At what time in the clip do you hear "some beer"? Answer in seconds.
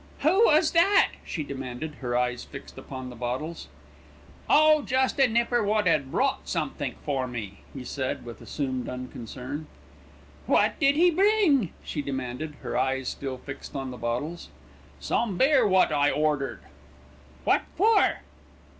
14.99-15.67